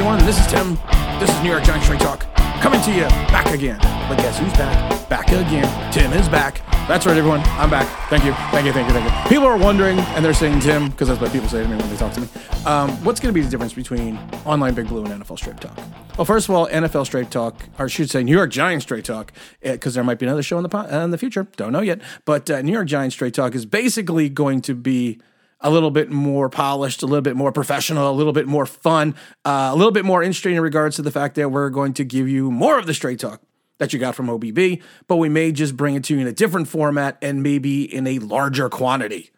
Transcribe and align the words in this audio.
everyone. 0.00 0.24
This 0.24 0.40
is 0.40 0.46
Tim. 0.46 0.76
This 1.20 1.28
is 1.28 1.42
New 1.42 1.50
York 1.50 1.62
Giants 1.62 1.84
Straight 1.84 2.00
Talk. 2.00 2.24
Coming 2.62 2.80
to 2.84 2.90
you 2.90 3.02
back 3.28 3.52
again. 3.52 3.76
But 4.08 4.16
guess 4.16 4.38
who's 4.38 4.52
back? 4.54 5.10
Back 5.10 5.28
again. 5.28 5.92
Tim 5.92 6.10
is 6.14 6.26
back. 6.26 6.62
That's 6.88 7.04
right, 7.04 7.18
everyone. 7.18 7.40
I'm 7.44 7.68
back. 7.68 7.86
Thank 8.08 8.24
you. 8.24 8.32
Thank 8.50 8.64
you. 8.64 8.72
Thank 8.72 8.88
you. 8.88 8.94
Thank 8.94 9.12
you. 9.12 9.28
People 9.28 9.46
are 9.46 9.58
wondering, 9.58 9.98
and 9.98 10.24
they're 10.24 10.32
saying 10.32 10.60
Tim, 10.60 10.88
because 10.88 11.08
that's 11.08 11.20
what 11.20 11.30
people 11.32 11.50
say 11.50 11.62
to 11.62 11.68
me 11.68 11.76
when 11.76 11.86
they 11.90 11.96
talk 11.98 12.14
to 12.14 12.22
me. 12.22 12.28
Um, 12.64 12.88
what's 13.04 13.20
going 13.20 13.30
to 13.34 13.38
be 13.38 13.44
the 13.44 13.50
difference 13.50 13.74
between 13.74 14.16
online 14.46 14.72
Big 14.72 14.88
Blue 14.88 15.04
and 15.04 15.22
NFL 15.22 15.36
Straight 15.36 15.60
Talk? 15.60 15.76
Well, 16.16 16.24
first 16.24 16.48
of 16.48 16.54
all, 16.54 16.66
NFL 16.68 17.04
Straight 17.04 17.30
Talk, 17.30 17.56
or 17.78 17.84
I 17.84 17.88
should 17.88 18.08
say 18.08 18.22
New 18.22 18.34
York 18.34 18.48
Giants 18.50 18.86
Straight 18.86 19.04
Talk, 19.04 19.34
because 19.60 19.92
there 19.92 20.02
might 20.02 20.18
be 20.18 20.24
another 20.24 20.42
show 20.42 20.56
in 20.56 20.62
the 20.62 20.70
po- 20.70 20.88
uh, 20.90 21.04
in 21.04 21.10
the 21.10 21.18
future. 21.18 21.46
Don't 21.58 21.72
know 21.72 21.82
yet. 21.82 22.00
But 22.24 22.48
uh, 22.48 22.62
New 22.62 22.72
York 22.72 22.86
Giants 22.86 23.16
Straight 23.16 23.34
Talk 23.34 23.54
is 23.54 23.66
basically 23.66 24.30
going 24.30 24.62
to 24.62 24.74
be 24.74 25.20
a 25.60 25.70
little 25.70 25.90
bit 25.90 26.10
more 26.10 26.48
polished, 26.48 27.02
a 27.02 27.06
little 27.06 27.22
bit 27.22 27.36
more 27.36 27.52
professional, 27.52 28.10
a 28.10 28.12
little 28.12 28.32
bit 28.32 28.46
more 28.46 28.66
fun, 28.66 29.14
uh, 29.44 29.70
a 29.72 29.76
little 29.76 29.92
bit 29.92 30.04
more 30.04 30.22
interesting 30.22 30.54
in 30.54 30.62
regards 30.62 30.96
to 30.96 31.02
the 31.02 31.10
fact 31.10 31.34
that 31.34 31.50
we're 31.50 31.70
going 31.70 31.92
to 31.94 32.04
give 32.04 32.28
you 32.28 32.50
more 32.50 32.78
of 32.78 32.86
the 32.86 32.94
straight 32.94 33.18
talk 33.18 33.42
that 33.78 33.92
you 33.92 33.98
got 33.98 34.14
from 34.14 34.26
OBB, 34.28 34.82
but 35.06 35.16
we 35.16 35.28
may 35.28 35.52
just 35.52 35.76
bring 35.76 35.94
it 35.94 36.04
to 36.04 36.14
you 36.14 36.20
in 36.20 36.26
a 36.26 36.32
different 36.32 36.68
format 36.68 37.16
and 37.22 37.42
maybe 37.42 37.82
in 37.82 38.06
a 38.06 38.18
larger 38.18 38.68
quantity. 38.68 39.30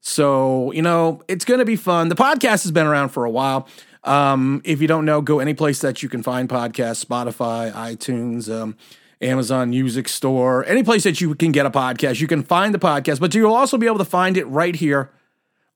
So, 0.00 0.72
you 0.72 0.82
know, 0.82 1.22
it's 1.28 1.44
going 1.44 1.60
to 1.60 1.64
be 1.64 1.76
fun. 1.76 2.08
The 2.08 2.14
podcast 2.14 2.62
has 2.64 2.70
been 2.70 2.86
around 2.86 3.10
for 3.10 3.24
a 3.24 3.30
while. 3.30 3.68
Um, 4.04 4.60
if 4.64 4.82
you 4.82 4.88
don't 4.88 5.06
know, 5.06 5.22
go 5.22 5.38
any 5.38 5.54
place 5.54 5.80
that 5.80 6.02
you 6.02 6.10
can 6.10 6.22
find 6.22 6.48
podcasts 6.48 7.04
Spotify, 7.04 7.72
iTunes, 7.72 8.54
um, 8.54 8.76
Amazon 9.22 9.70
Music 9.70 10.08
Store, 10.08 10.64
any 10.66 10.82
place 10.82 11.04
that 11.04 11.20
you 11.22 11.34
can 11.34 11.52
get 11.52 11.64
a 11.64 11.70
podcast. 11.70 12.20
You 12.20 12.26
can 12.26 12.42
find 12.42 12.74
the 12.74 12.78
podcast, 12.78 13.20
but 13.20 13.34
you'll 13.34 13.54
also 13.54 13.78
be 13.78 13.86
able 13.86 13.98
to 13.98 14.04
find 14.04 14.36
it 14.36 14.44
right 14.44 14.76
here 14.76 15.10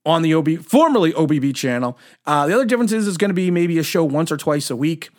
on 0.05 0.23
the 0.23 0.34
OB, 0.34 0.59
formerly 0.62 1.12
OBB 1.12 1.55
channel. 1.55 1.98
Uh, 2.25 2.47
the 2.47 2.55
other 2.55 2.64
difference 2.64 2.92
is 2.92 3.06
it's 3.06 3.17
going 3.17 3.31
to 3.31 3.34
be 3.34 3.50
maybe 3.50 3.78
a 3.78 3.83
show 3.83 4.05
once 4.05 4.33
or 4.33 4.36
twice 4.36 4.70
a 4.70 4.77
week. 4.77 5.11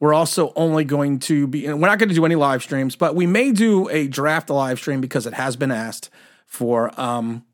We're 0.00 0.14
also 0.14 0.52
only 0.54 0.84
going 0.84 1.18
to 1.20 1.46
be, 1.46 1.66
we're 1.66 1.88
not 1.88 1.98
going 1.98 2.08
to 2.08 2.14
do 2.14 2.26
any 2.26 2.34
live 2.34 2.62
streams, 2.62 2.96
but 2.96 3.14
we 3.14 3.26
may 3.26 3.52
do 3.52 3.88
a 3.88 4.06
draft 4.06 4.50
live 4.50 4.78
stream 4.78 5.00
because 5.00 5.26
it 5.26 5.34
has 5.34 5.56
been 5.56 5.70
asked 5.70 6.10
for. 6.46 6.90
Um, 7.00 7.44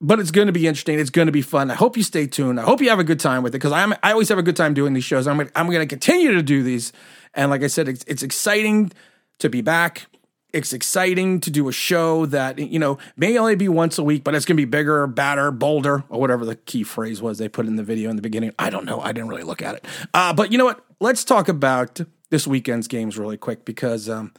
but 0.00 0.18
it's 0.18 0.32
going 0.32 0.48
to 0.48 0.52
be 0.52 0.66
interesting. 0.66 0.98
It's 0.98 1.10
going 1.10 1.26
to 1.26 1.32
be 1.32 1.42
fun. 1.42 1.70
I 1.70 1.74
hope 1.74 1.96
you 1.96 2.02
stay 2.02 2.26
tuned. 2.26 2.58
I 2.58 2.64
hope 2.64 2.80
you 2.80 2.88
have 2.90 2.98
a 2.98 3.04
good 3.04 3.20
time 3.20 3.44
with 3.44 3.54
it 3.54 3.58
because 3.58 3.70
I'm 3.70 3.94
I 4.02 4.10
always 4.10 4.28
have 4.30 4.38
a 4.38 4.42
good 4.42 4.56
time 4.56 4.74
doing 4.74 4.94
these 4.94 5.04
shows. 5.04 5.28
I'm 5.28 5.38
I'm 5.54 5.66
going 5.66 5.78
to 5.78 5.86
continue 5.86 6.32
to 6.32 6.42
do 6.42 6.64
these, 6.64 6.92
and 7.34 7.50
like 7.52 7.62
I 7.62 7.68
said, 7.68 7.88
it's, 7.88 8.02
it's 8.08 8.24
exciting 8.24 8.90
to 9.38 9.48
be 9.48 9.60
back 9.60 10.06
it's 10.52 10.72
exciting 10.72 11.40
to 11.40 11.50
do 11.50 11.68
a 11.68 11.72
show 11.72 12.26
that 12.26 12.58
you 12.58 12.78
know 12.78 12.98
may 13.16 13.38
only 13.38 13.54
be 13.54 13.68
once 13.68 13.98
a 13.98 14.02
week 14.02 14.22
but 14.24 14.34
it's 14.34 14.44
going 14.44 14.56
to 14.56 14.60
be 14.60 14.64
bigger 14.64 15.06
badder 15.06 15.50
bolder 15.50 16.04
or 16.08 16.20
whatever 16.20 16.44
the 16.44 16.56
key 16.56 16.82
phrase 16.82 17.22
was 17.22 17.38
they 17.38 17.48
put 17.48 17.66
in 17.66 17.76
the 17.76 17.82
video 17.82 18.10
in 18.10 18.16
the 18.16 18.22
beginning. 18.22 18.52
I 18.58 18.70
don't 18.70 18.84
know. 18.84 19.00
I 19.00 19.12
didn't 19.12 19.28
really 19.28 19.42
look 19.42 19.62
at 19.62 19.76
it. 19.76 19.84
Uh, 20.12 20.32
but 20.32 20.52
you 20.52 20.58
know 20.58 20.64
what? 20.64 20.84
Let's 21.00 21.24
talk 21.24 21.48
about 21.48 22.00
this 22.30 22.46
weekend's 22.46 22.88
games 22.88 23.18
really 23.18 23.36
quick 23.36 23.64
because 23.64 24.08
um, 24.08 24.32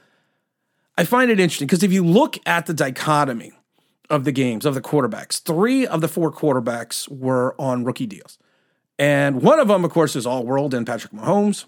i 0.98 1.04
find 1.04 1.30
it 1.30 1.40
interesting 1.40 1.68
because 1.68 1.84
if 1.84 1.94
you 1.94 2.04
look 2.04 2.38
at 2.46 2.66
the 2.66 2.74
dichotomy 2.74 3.52
of 4.10 4.26
the 4.26 4.32
games 4.32 4.66
of 4.66 4.74
the 4.74 4.82
quarterbacks 4.82 5.42
three 5.42 5.86
of 5.86 6.02
the 6.02 6.08
four 6.08 6.32
quarterbacks 6.32 7.08
were 7.10 7.56
on 7.60 7.84
rookie 7.84 8.08
deals. 8.08 8.38
And 9.00 9.42
one 9.42 9.60
of 9.60 9.68
them 9.68 9.84
of 9.84 9.92
course 9.92 10.16
is 10.16 10.26
all 10.26 10.46
world 10.46 10.74
and 10.74 10.86
patrick 10.86 11.14
mahomes. 11.14 11.66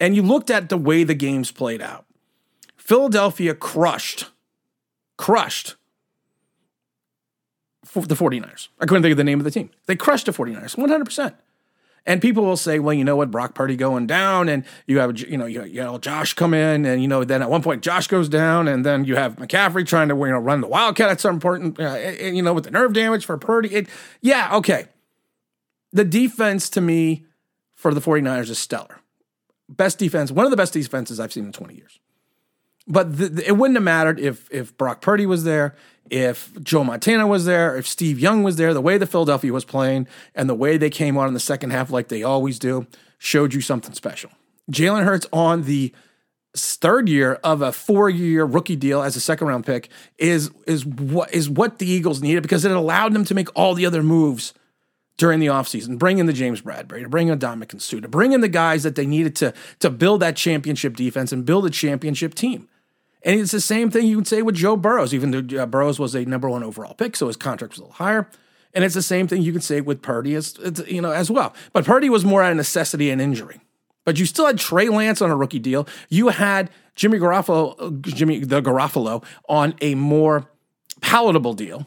And 0.00 0.16
you 0.16 0.22
looked 0.22 0.50
at 0.50 0.68
the 0.68 0.76
way 0.76 1.04
the 1.04 1.14
games 1.14 1.50
played 1.50 1.80
out 1.80 2.06
Philadelphia 2.92 3.54
crushed, 3.54 4.26
crushed 5.16 5.76
the 7.94 8.14
49ers. 8.14 8.68
I 8.78 8.84
couldn't 8.84 9.02
think 9.02 9.12
of 9.12 9.16
the 9.16 9.24
name 9.24 9.40
of 9.40 9.44
the 9.44 9.50
team. 9.50 9.70
They 9.86 9.96
crushed 9.96 10.26
the 10.26 10.32
49ers 10.32 10.76
100%. 10.76 11.34
And 12.04 12.20
people 12.20 12.44
will 12.44 12.58
say, 12.58 12.78
well, 12.78 12.92
you 12.92 13.02
know 13.02 13.16
what, 13.16 13.30
Brock 13.30 13.54
Purdy 13.54 13.76
going 13.76 14.06
down, 14.06 14.50
and 14.50 14.66
you 14.86 14.98
have, 14.98 15.18
you 15.18 15.38
know, 15.38 15.46
you, 15.46 15.64
you 15.64 15.80
know, 15.80 15.96
Josh 15.96 16.34
come 16.34 16.52
in, 16.52 16.84
and 16.84 17.00
you 17.00 17.08
know, 17.08 17.24
then 17.24 17.40
at 17.40 17.48
one 17.48 17.62
point 17.62 17.82
Josh 17.82 18.08
goes 18.08 18.28
down, 18.28 18.68
and 18.68 18.84
then 18.84 19.06
you 19.06 19.16
have 19.16 19.36
McCaffrey 19.36 19.86
trying 19.86 20.10
to, 20.10 20.14
you 20.14 20.26
know, 20.26 20.38
run 20.38 20.60
the 20.60 20.68
Wildcat 20.68 21.08
at 21.08 21.18
some 21.18 21.36
important, 21.36 21.80
uh, 21.80 21.84
and, 21.84 22.36
you 22.36 22.42
know, 22.42 22.52
with 22.52 22.64
the 22.64 22.70
nerve 22.70 22.92
damage 22.92 23.24
for 23.24 23.38
Purdy. 23.38 23.74
It, 23.74 23.88
yeah, 24.20 24.54
okay. 24.56 24.88
The 25.92 26.04
defense 26.04 26.68
to 26.68 26.82
me 26.82 27.24
for 27.74 27.94
the 27.94 28.02
49ers 28.02 28.50
is 28.50 28.58
stellar. 28.58 29.00
Best 29.66 29.98
defense, 29.98 30.30
one 30.30 30.44
of 30.44 30.50
the 30.50 30.58
best 30.58 30.74
defenses 30.74 31.18
I've 31.18 31.32
seen 31.32 31.46
in 31.46 31.52
20 31.52 31.74
years. 31.74 31.98
But 32.86 33.16
the, 33.16 33.28
the, 33.28 33.48
it 33.48 33.52
wouldn't 33.52 33.76
have 33.76 33.84
mattered 33.84 34.18
if 34.18 34.48
if 34.50 34.76
Brock 34.76 35.00
Purdy 35.00 35.26
was 35.26 35.44
there, 35.44 35.74
if 36.10 36.52
Joe 36.62 36.84
Montana 36.84 37.26
was 37.26 37.44
there, 37.44 37.76
if 37.76 37.86
Steve 37.86 38.18
Young 38.18 38.42
was 38.42 38.56
there. 38.56 38.74
The 38.74 38.80
way 38.80 38.98
the 38.98 39.06
Philadelphia 39.06 39.52
was 39.52 39.64
playing 39.64 40.08
and 40.34 40.48
the 40.48 40.54
way 40.54 40.76
they 40.76 40.90
came 40.90 41.16
on 41.16 41.28
in 41.28 41.34
the 41.34 41.40
second 41.40 41.70
half, 41.70 41.90
like 41.90 42.08
they 42.08 42.22
always 42.22 42.58
do, 42.58 42.86
showed 43.18 43.54
you 43.54 43.60
something 43.60 43.94
special. 43.94 44.30
Jalen 44.70 45.04
Hurts 45.04 45.26
on 45.32 45.62
the 45.62 45.92
third 46.56 47.08
year 47.08 47.34
of 47.42 47.62
a 47.62 47.72
four-year 47.72 48.44
rookie 48.44 48.76
deal 48.76 49.00
as 49.00 49.16
a 49.16 49.20
second-round 49.20 49.64
pick 49.64 49.88
is 50.18 50.50
is 50.66 50.84
what 50.84 51.32
is 51.32 51.48
what 51.48 51.78
the 51.78 51.86
Eagles 51.86 52.20
needed 52.20 52.42
because 52.42 52.64
it 52.64 52.70
allowed 52.70 53.14
them 53.14 53.24
to 53.24 53.34
make 53.34 53.48
all 53.56 53.74
the 53.74 53.86
other 53.86 54.02
moves 54.02 54.52
during 55.16 55.40
the 55.40 55.46
offseason, 55.46 55.98
bring 55.98 56.18
in 56.18 56.26
the 56.26 56.32
James 56.32 56.62
Bradberry, 56.62 57.02
to 57.02 57.08
bring 57.08 57.28
in 57.28 57.38
Dominican 57.38 57.78
Sue, 57.78 58.00
to 58.00 58.08
bring 58.08 58.32
in 58.32 58.40
the 58.40 58.48
guys 58.48 58.82
that 58.82 58.96
they 58.96 59.06
needed 59.06 59.36
to, 59.36 59.52
to 59.78 59.90
build 59.90 60.20
that 60.20 60.36
championship 60.36 60.96
defense 60.96 61.32
and 61.32 61.44
build 61.44 61.66
a 61.66 61.70
championship 61.70 62.34
team. 62.34 62.68
And 63.24 63.40
it's 63.40 63.52
the 63.52 63.60
same 63.60 63.90
thing 63.90 64.06
you 64.06 64.16
can 64.16 64.24
say 64.24 64.42
with 64.42 64.56
Joe 64.56 64.76
Burrows, 64.76 65.14
even 65.14 65.30
though 65.30 65.62
uh, 65.62 65.66
Burrows 65.66 65.98
was 65.98 66.14
a 66.14 66.24
number 66.24 66.48
one 66.48 66.62
overall 66.62 66.94
pick, 66.94 67.14
so 67.16 67.28
his 67.28 67.36
contract 67.36 67.74
was 67.74 67.78
a 67.78 67.82
little 67.82 67.94
higher. 67.94 68.28
And 68.74 68.84
it's 68.84 68.94
the 68.94 69.02
same 69.02 69.28
thing 69.28 69.42
you 69.42 69.52
can 69.52 69.60
say 69.60 69.80
with 69.80 70.02
Purdy 70.02 70.34
as 70.34 70.58
you 70.86 71.00
know 71.00 71.12
as 71.12 71.30
well. 71.30 71.54
But 71.72 71.84
Purdy 71.84 72.08
was 72.08 72.24
more 72.24 72.42
out 72.42 72.50
of 72.50 72.56
necessity 72.56 73.10
and 73.10 73.20
injury. 73.20 73.60
But 74.04 74.18
you 74.18 74.26
still 74.26 74.46
had 74.46 74.58
Trey 74.58 74.88
Lance 74.88 75.22
on 75.22 75.30
a 75.30 75.36
rookie 75.36 75.58
deal. 75.58 75.86
You 76.08 76.28
had 76.28 76.70
Jimmy 76.96 77.18
Garoppolo, 77.18 78.00
Jimmy 78.00 78.40
the 78.40 78.60
Garoppolo 78.60 79.22
on 79.48 79.74
a 79.80 79.94
more 79.94 80.48
palatable 81.00 81.54
deal. 81.54 81.86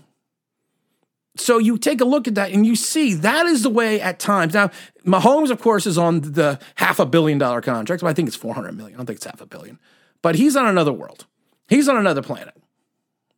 So 1.37 1.57
you 1.57 1.77
take 1.77 1.99
a 1.99 2.05
look 2.05 2.29
at 2.29 2.35
that 2.35 2.51
and 2.51 2.65
you 2.65 2.77
see 2.77 3.13
that 3.15 3.45
is 3.47 3.63
the 3.63 3.69
way 3.69 3.99
at 3.99 4.19
times. 4.19 4.53
Now, 4.53 4.71
Mahomes, 5.05 5.49
of 5.49 5.59
course, 5.59 5.85
is 5.85 5.97
on 5.97 6.21
the 6.21 6.59
half 6.75 6.99
a 6.99 7.05
billion 7.05 7.37
dollar 7.39 7.59
contract. 7.59 8.01
But 8.01 8.07
I 8.07 8.13
think 8.13 8.27
it's 8.27 8.37
400 8.37 8.71
million. 8.77 8.95
I 8.95 8.97
don't 8.97 9.07
think 9.07 9.17
it's 9.17 9.25
half 9.25 9.41
a 9.41 9.45
billion 9.45 9.79
but 10.25 10.33
he's 10.33 10.55
on 10.55 10.65
another 10.65 10.91
world. 10.91 11.27
He's 11.69 11.87
on 11.87 11.97
another 11.97 12.23
planet. 12.23 12.55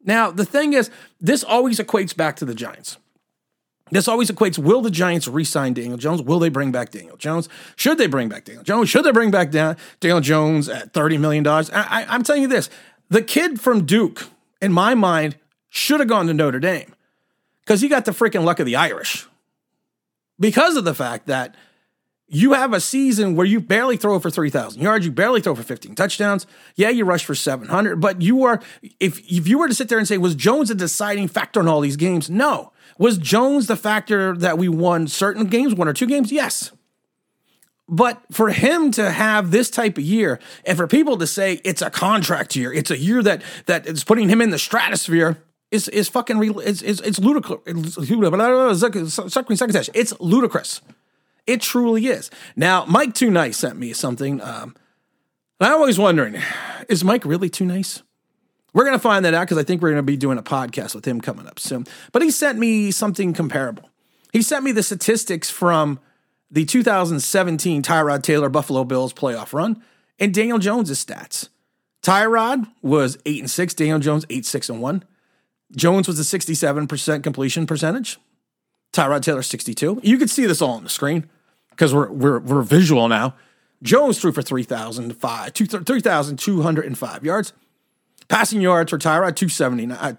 Now, 0.05 0.31
the 0.31 0.45
thing 0.45 0.71
is, 0.71 0.89
this 1.19 1.43
always 1.43 1.79
equates 1.79 2.15
back 2.15 2.37
to 2.37 2.45
the 2.45 2.55
Giants. 2.55 2.95
This 3.91 4.07
always 4.07 4.31
equates 4.31 4.57
will 4.57 4.79
the 4.79 4.89
Giants 4.89 5.27
re 5.27 5.43
sign 5.43 5.73
Daniel 5.73 5.97
Jones? 5.97 6.21
Will 6.21 6.39
they 6.39 6.47
bring 6.47 6.71
back 6.71 6.91
Daniel 6.91 7.17
Jones? 7.17 7.49
Should 7.75 7.97
they 7.97 8.07
bring 8.07 8.29
back 8.29 8.45
Daniel 8.45 8.63
Jones? 8.63 8.87
Should 8.87 9.03
they 9.03 9.11
bring 9.11 9.31
back 9.31 9.51
Daniel 9.51 10.21
Jones 10.21 10.69
at 10.69 10.93
$30 10.93 11.19
million? 11.19 11.45
I, 11.45 12.05
am 12.07 12.23
telling 12.23 12.43
you 12.43 12.47
this 12.47 12.69
the 13.09 13.21
kid 13.21 13.59
from 13.59 13.85
Duke, 13.85 14.23
in 14.61 14.71
my 14.71 14.95
mind, 14.95 15.35
should 15.67 15.99
have 15.99 16.07
gone 16.07 16.27
to 16.27 16.33
Notre 16.33 16.61
Dame 16.61 16.95
because 17.65 17.81
he 17.81 17.89
got 17.89 18.05
the 18.05 18.11
freaking 18.11 18.45
luck 18.45 18.61
of 18.61 18.65
the 18.65 18.77
Irish. 18.77 19.27
Because 20.39 20.77
of 20.77 20.85
the 20.85 20.95
fact 20.95 21.27
that 21.27 21.53
you 22.29 22.53
have 22.53 22.73
a 22.73 22.81
season 22.81 23.35
where 23.35 23.45
you 23.45 23.61
barely 23.61 23.95
throw 23.95 24.19
for 24.19 24.29
3,000 24.29 24.81
yards, 24.81 25.05
you 25.05 25.11
barely 25.11 25.39
throw 25.39 25.55
for 25.55 25.63
15 25.63 25.95
touchdowns. 25.95 26.45
Yeah, 26.75 26.89
you 26.89 27.05
rush 27.05 27.23
for 27.23 27.35
700, 27.35 28.01
but 28.01 28.21
you 28.21 28.43
are, 28.43 28.61
if, 28.99 29.19
if 29.19 29.47
you 29.47 29.57
were 29.57 29.69
to 29.69 29.73
sit 29.73 29.87
there 29.87 29.97
and 29.97 30.07
say, 30.07 30.17
was 30.17 30.35
Jones 30.35 30.69
a 30.69 30.75
deciding 30.75 31.29
factor 31.29 31.61
in 31.61 31.67
all 31.67 31.79
these 31.79 31.95
games? 31.95 32.29
No. 32.29 32.73
Was 32.97 33.17
Jones 33.17 33.67
the 33.67 33.77
factor 33.77 34.35
that 34.35 34.57
we 34.57 34.67
won 34.67 35.07
certain 35.07 35.45
games, 35.45 35.73
one 35.73 35.87
or 35.87 35.93
two 35.93 36.07
games? 36.07 36.31
Yes. 36.31 36.71
But 37.87 38.21
for 38.31 38.49
him 38.49 38.91
to 38.91 39.09
have 39.11 39.51
this 39.51 39.69
type 39.69 39.97
of 39.97 40.03
year, 40.03 40.39
and 40.65 40.77
for 40.77 40.87
people 40.87 41.17
to 41.17 41.27
say 41.27 41.61
it's 41.63 41.81
a 41.81 41.89
contract 41.89 42.55
year, 42.55 42.73
it's 42.73 42.91
a 42.91 42.97
year 42.97 43.23
that 43.23 43.41
that 43.67 43.87
is 43.87 44.03
putting 44.03 44.27
him 44.27 44.41
in 44.41 44.49
the 44.49 44.59
stratosphere, 44.59 45.37
is 45.71 45.87
is 45.87 46.09
fucking 46.09 46.37
real. 46.37 46.59
It's 46.59 46.81
it's, 46.81 46.99
it's 46.99 47.19
ludicrous. 47.19 47.61
It's, 47.65 47.97
it's 49.93 50.19
ludicrous. 50.19 50.81
It 51.47 51.61
truly 51.61 52.07
is. 52.07 52.29
Now, 52.55 52.85
Mike 52.85 53.13
Too 53.13 53.31
Nice 53.31 53.57
sent 53.57 53.79
me 53.79 53.93
something. 53.93 54.41
Um, 54.41 54.75
I'm 55.59 55.73
always 55.73 55.97
wondering, 55.97 56.35
is 56.89 57.03
Mike 57.03 57.25
really 57.25 57.49
too 57.49 57.65
nice? 57.65 58.03
We're 58.73 58.83
going 58.83 58.97
to 58.97 59.01
find 59.01 59.25
that 59.25 59.33
out 59.33 59.47
because 59.47 59.57
I 59.57 59.63
think 59.63 59.81
we're 59.81 59.89
going 59.89 59.97
to 59.97 60.03
be 60.03 60.17
doing 60.17 60.37
a 60.37 60.43
podcast 60.43 60.93
with 60.93 61.05
him 61.05 61.19
coming 61.19 61.47
up 61.47 61.57
soon. 61.57 61.87
But 62.11 62.21
he 62.21 62.29
sent 62.29 62.59
me 62.59 62.91
something 62.91 63.33
comparable. 63.33 63.89
He 64.33 64.41
sent 64.41 64.63
me 64.63 64.71
the 64.71 64.83
statistics 64.83 65.49
from 65.49 65.99
the 66.51 66.65
2017 66.65 67.81
Tyrod 67.81 68.21
Taylor 68.21 68.49
Buffalo 68.49 68.83
Bills 68.83 69.13
playoff 69.13 69.53
run 69.53 69.81
and 70.19 70.33
Daniel 70.33 70.59
Jones' 70.59 70.91
stats. 71.03 71.49
Tyrod 72.03 72.67
was 72.81 73.17
8 73.25 73.39
and 73.39 73.51
6, 73.51 73.73
Daniel 73.73 73.99
Jones 73.99 74.25
8 74.29 74.45
6 74.45 74.69
and 74.69 74.81
1. 74.81 75.03
Jones 75.75 76.07
was 76.07 76.19
a 76.19 76.37
67% 76.37 77.23
completion 77.23 77.65
percentage. 77.65 78.19
Tyrod 78.93 79.21
Taylor 79.21 79.41
62. 79.41 80.01
You 80.03 80.17
can 80.17 80.27
see 80.27 80.45
this 80.45 80.61
all 80.61 80.75
on 80.75 80.83
the 80.83 80.89
screen 80.89 81.29
because 81.77 81.93
we're, 81.93 82.09
we're, 82.09 82.39
we're 82.39 82.61
visual 82.63 83.07
now. 83.07 83.35
Jones 83.83 84.19
threw 84.19 84.31
for 84.31 84.41
3,005, 84.41 85.53
3,205 85.53 87.23
yards. 87.23 87.53
Passing 88.27 88.59
yards 88.59 88.89
for 88.89 88.97
Tyrod, 88.97 89.35
279, 89.35 89.91
uh, 89.95 90.13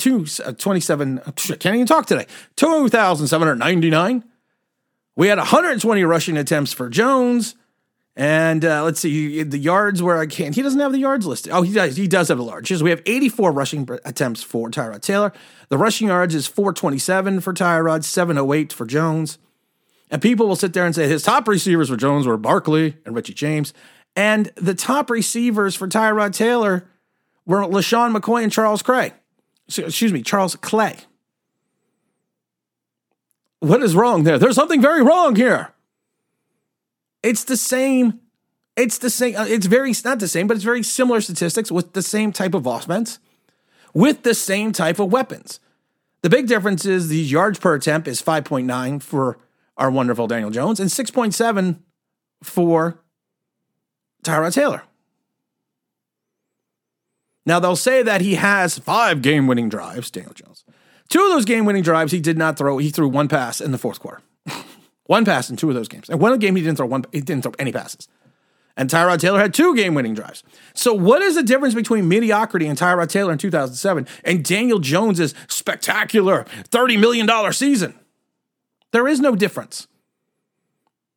uh, 0.47 0.53
27, 0.53 1.19
uh, 1.19 1.33
can't 1.33 1.75
even 1.75 1.87
talk 1.87 2.07
today, 2.07 2.27
2,799. 2.57 4.25
We 5.17 5.27
had 5.27 5.39
120 5.39 6.05
rushing 6.05 6.39
attempts 6.39 6.73
for 6.73 6.89
Jones 6.89 7.57
And 8.15 8.65
uh, 8.65 8.85
let's 8.85 9.01
see 9.01 9.43
the 9.43 9.59
yards 9.59 10.01
where 10.03 10.19
I 10.19 10.27
can't. 10.27 10.55
He 10.55 10.63
doesn't 10.63 10.81
have 10.81 10.93
the 10.93 10.99
yards 10.99 11.27
listed. 11.27 11.53
Oh, 11.53 11.63
he 11.63 11.73
does. 11.73 11.97
He 11.97 12.07
does 12.07 12.29
have 12.29 12.39
the 12.39 12.45
large. 12.45 12.71
we 12.83 12.91
have 12.91 13.03
84 13.05 13.53
rushing 13.53 13.89
attempts 14.05 14.43
for 14.43 14.71
Tyrod 14.71 15.03
Taylor. 15.03 15.33
The 15.69 15.77
rushing 15.77 16.09
yards 16.09 16.35
is 16.35 16.47
427 16.47 17.41
for 17.41 17.53
Tyrod, 17.53 18.05
708 18.05 18.73
for 18.73 18.87
Jones. 18.87 19.39
And 20.11 20.23
people 20.23 20.47
will 20.47 20.57
sit 20.57 20.73
there 20.73 20.87
and 20.87 20.95
say 20.95 21.09
his 21.09 21.23
top 21.23 21.47
receivers 21.49 21.89
for 21.91 21.97
Jones 21.97 22.27
were 22.27 22.37
Barkley 22.37 22.97
and 23.05 23.15
Richie 23.15 23.35
James. 23.35 23.75
And 24.17 24.47
the 24.57 24.75
top 24.75 25.11
receivers 25.11 25.75
for 25.75 25.87
Tyrod 25.87 26.33
Taylor 26.33 26.89
were 27.47 27.61
LeSean 27.61 28.17
McCoy 28.17 28.43
and 28.43 28.53
Charles 28.53 28.83
Clay. 28.83 29.13
Excuse 29.69 30.13
me, 30.13 30.23
Charles 30.23 30.57
Clay. 30.57 30.97
What 33.61 33.83
is 33.83 33.95
wrong 33.95 34.25
there? 34.25 34.39
There's 34.39 34.55
something 34.55 34.81
very 34.81 35.03
wrong 35.03 35.37
here. 35.37 35.73
It's 37.23 37.45
the 37.45 37.57
same. 37.57 38.21
It's 38.77 38.99
the 38.99 39.11
same. 39.11 39.37
Uh, 39.37 39.45
it's 39.47 39.67
very, 39.67 39.93
not 40.05 40.21
the 40.21 40.29
same, 40.29 40.47
but 40.47 40.57
it's 40.57 40.65
very 40.65 40.83
similar 40.83 41.21
statistics 41.21 41.71
with 41.71 41.93
the 41.93 42.03
same 42.03 42.33
type 42.33 42.55
of 42.55 42.67
offense, 42.67 43.19
with 43.93 44.23
the 44.23 44.35
same 44.35 44.73
type 44.73 45.01
of 45.01 45.11
weapons. 45.11 45.59
The 46.23 46.31
big 46.31 46.47
difference 46.47 46.85
is 46.87 47.09
the 47.09 47.19
yards 47.19 47.59
per 47.59 47.75
attempt 47.75 48.09
is 48.09 48.23
5.9 48.23 49.03
for 49.03 49.39
our 49.79 49.91
wonderful 49.91 50.27
Daniel 50.27 50.51
Jones 50.51 50.81
and 50.81 50.91
6.7 50.91 51.81
for 52.43 53.01
Tyrod 54.25 54.53
Taylor. 54.53 54.83
Now, 57.47 57.59
they'll 57.59 57.77
say 57.77 58.03
that 58.03 58.21
he 58.21 58.35
has 58.35 58.79
five 58.79 59.23
game 59.23 59.47
winning 59.47 59.71
drives, 59.71 60.11
Daniel 60.11 60.35
Jones. 60.35 60.65
Two 61.09 61.23
of 61.23 61.31
those 61.31 61.47
game 61.47 61.65
winning 61.65 61.83
drives, 61.83 62.13
he 62.13 62.21
did 62.21 62.37
not 62.37 62.59
throw. 62.59 62.77
He 62.77 62.91
threw 62.91 63.09
one 63.09 63.29
pass 63.29 63.61
in 63.61 63.73
the 63.73 63.79
fourth 63.79 64.01
quarter. 64.01 64.21
one 65.05 65.25
pass 65.25 65.49
in 65.49 65.57
two 65.57 65.71
of 65.71 65.75
those 65.75 65.89
games. 65.89 66.11
And 66.11 66.21
one 66.21 66.39
game, 66.39 66.57
he 66.57 66.63
didn't 66.63 66.77
throw 66.77 66.87
one, 66.87 67.07
he 67.11 67.23
didn't 67.23 67.45
throw 67.45 67.55
any 67.59 67.73
passes. 67.73 68.07
And 68.77 68.91
Tyrod 68.91 69.19
Taylor 69.19 69.41
had 69.41 69.55
two 69.55 69.75
game 69.75 69.95
winning 69.95 70.15
drives. 70.15 70.45
So, 70.75 70.93
what 70.93 71.23
is 71.23 71.35
the 71.35 71.43
difference 71.43 71.75
between 71.75 72.07
mediocrity 72.07 72.67
and 72.67 72.79
Tyrod 72.79 73.09
Taylor 73.09 73.33
in 73.33 73.39
2007 73.39 74.07
and 74.25 74.45
Daniel 74.45 74.79
Jones's 74.79 75.35
spectacular 75.49 76.45
$30 76.71 77.01
million 77.01 77.53
season? 77.53 77.99
There 78.93 79.07
is 79.07 79.21
no 79.21 79.35
difference. 79.35 79.87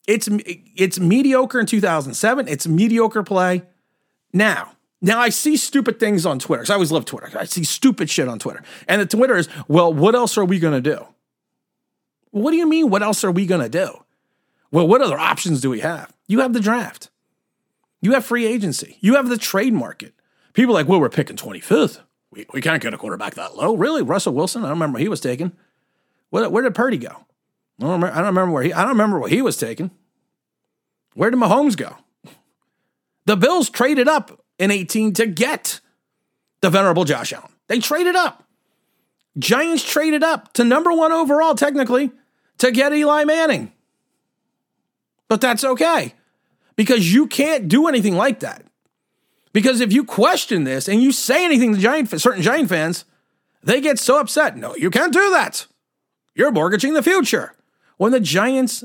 It's, 0.08 0.28
it's 0.32 1.00
mediocre 1.00 1.60
in 1.60 1.66
2007. 1.66 2.48
It's 2.48 2.68
mediocre 2.68 3.24
play 3.24 3.64
now. 4.34 4.74
Now 5.02 5.20
I 5.20 5.30
see 5.30 5.58
stupid 5.58 6.00
things 6.00 6.26
on 6.26 6.40
Twitter. 6.40 6.64
I 6.70 6.74
always 6.74 6.92
love 6.92 7.06
Twitter. 7.06 7.30
I 7.38 7.46
see 7.46 7.64
stupid 7.64 8.10
shit 8.10 8.28
on 8.28 8.40
Twitter. 8.40 8.62
And 8.88 9.02
the 9.02 9.06
Twitter 9.06 9.36
is, 9.36 9.50
well, 9.68 9.92
what 9.92 10.16
else 10.16 10.38
are 10.38 10.46
we 10.46 10.60
going 10.60 10.82
to 10.82 10.96
do? 10.96 11.06
What 12.30 12.52
do 12.52 12.58
you 12.58 12.68
mean, 12.68 12.90
what 12.90 13.04
else 13.04 13.24
are 13.24 13.32
we 13.32 13.46
going 13.46 13.62
to 13.62 13.70
do? 13.70 14.04
Well, 14.72 14.88
what 14.88 15.02
other 15.02 15.20
options 15.20 15.60
do 15.60 15.70
we 15.70 15.82
have? 15.82 16.14
You 16.28 16.40
have 16.40 16.54
the 16.54 16.62
draft. 16.62 17.10
You 18.02 18.14
have 18.14 18.26
free 18.26 18.46
agency. 18.46 18.98
You 19.02 19.16
have 19.16 19.28
the 19.28 19.38
trade 19.38 19.74
market. 19.74 20.14
People 20.54 20.74
like, 20.74 20.88
well, 20.88 21.00
we're 21.00 21.10
picking 21.10 21.36
25th. 21.36 22.00
We, 22.32 22.46
we 22.54 22.62
can't 22.62 22.82
get 22.82 22.94
a 22.94 22.98
quarterback 22.98 23.36
that 23.36 23.56
low. 23.56 23.76
Really? 23.76 24.02
Russell 24.02 24.34
Wilson? 24.34 24.64
I 24.64 24.68
don't 24.68 24.76
remember 24.76 25.00
he 25.00 25.10
was 25.10 25.20
taken. 25.20 25.52
Where, 26.30 26.50
where 26.50 26.64
did 26.64 26.74
Purdy 26.74 26.98
go? 26.98 27.26
I 27.82 27.86
don't, 27.86 27.94
remember, 27.94 28.16
I 28.16 28.18
don't 28.18 28.28
remember 28.28 28.54
where 28.54 28.64
he 28.64 28.74
I 28.74 28.82
don't 28.82 28.92
remember 28.92 29.20
what 29.20 29.32
he 29.32 29.42
was 29.42 29.58
taken. 29.58 29.92
Where 31.16 31.32
did 31.32 31.40
Mahomes 31.40 31.76
go? 31.76 31.98
The 33.26 33.36
Bills 33.36 33.70
traded 33.70 34.08
up 34.08 34.44
in 34.60 34.72
18 34.72 35.14
to 35.14 35.26
get 35.26 35.80
the 36.62 36.70
venerable 36.70 37.06
Josh 37.06 37.34
Allen. 37.34 37.52
They 37.68 37.80
traded 37.80 38.16
up. 38.16 38.44
Giants 39.38 39.84
traded 39.84 40.24
up 40.24 40.54
to 40.54 40.64
number 40.64 40.92
one 40.92 41.12
overall, 41.12 41.56
technically, 41.56 42.12
to 42.60 42.72
get 42.72 42.94
Eli 42.94 43.24
Manning. 43.24 43.72
But 45.28 45.42
that's 45.42 45.64
okay 45.64 46.14
because 46.76 47.14
you 47.14 47.28
can't 47.28 47.68
do 47.68 47.88
anything 47.88 48.16
like 48.16 48.42
that. 48.42 48.66
Because 49.54 49.82
if 49.82 49.92
you 49.92 50.04
question 50.04 50.64
this 50.64 50.88
and 50.88 51.02
you 51.02 51.12
say 51.12 51.46
anything 51.46 51.74
to 51.74 51.80
Giant, 51.80 52.10
certain 52.22 52.42
Giant 52.42 52.70
fans, 52.70 53.06
they 53.64 53.82
get 53.82 54.00
so 54.00 54.20
upset. 54.20 54.58
No, 54.58 54.76
you 54.76 54.90
can't 54.90 55.14
do 55.14 55.30
that. 55.32 55.68
You're 56.36 56.52
mortgaging 56.52 56.94
the 56.94 57.04
future. 57.04 57.54
When 58.02 58.12
the 58.12 58.20
Giants 58.20 58.84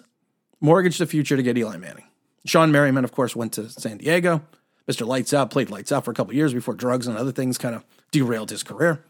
mortgaged 0.60 1.00
the 1.00 1.06
future 1.06 1.38
to 1.38 1.42
get 1.42 1.56
Eli 1.56 1.78
Manning, 1.78 2.04
Shawne 2.46 2.70
Merriman, 2.70 3.02
of 3.02 3.12
course, 3.12 3.34
went 3.34 3.54
to 3.54 3.70
San 3.70 3.96
Diego. 3.96 4.42
Mr. 4.86 5.06
Lights 5.06 5.32
Out 5.32 5.50
played 5.50 5.70
Lights 5.70 5.90
Out 5.90 6.04
for 6.04 6.10
a 6.10 6.14
couple 6.14 6.34
years 6.34 6.52
before 6.52 6.74
drugs 6.74 7.06
and 7.06 7.16
other 7.16 7.32
things 7.32 7.56
kind 7.56 7.74
of 7.74 7.82
derailed 8.10 8.50
his 8.50 8.62
career. 8.62 9.02